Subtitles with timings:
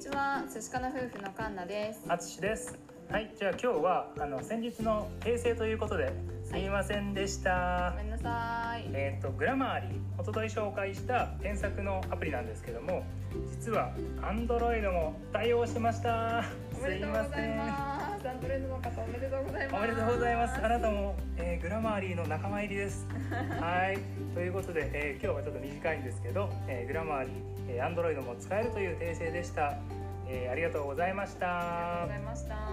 [0.00, 0.08] し
[0.70, 2.00] かな夫婦のカンナです。
[2.08, 2.78] あつしです。
[3.10, 6.10] はい、じゃあ今日はあの先日の訂正ということで
[6.42, 7.90] すみませんでした。
[7.90, 8.88] ごめんなさい。
[8.94, 13.04] えっ、とグラマーリー一昨日紹介した添削のアプリなんですけども、
[13.50, 13.92] 実は
[14.22, 16.44] Android も対応してました。
[16.78, 17.34] おめでとうございます。
[17.34, 17.46] ア
[18.40, 19.76] ンドロイドの方おめでとうございます。
[19.76, 20.64] おめでとうございます。
[20.64, 23.06] あなたも、えーグラマーリーの仲間入りです。
[23.60, 23.98] はい。
[24.34, 27.32] ということで、えー今日はちょっと短いんですけど、えーグラマーリー、
[27.76, 29.74] えー、Android も使えるという訂正でした。
[30.28, 32.69] えーありがとうございましたありがとうございました。